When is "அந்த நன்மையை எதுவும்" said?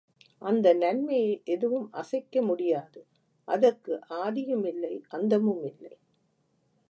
0.41-1.91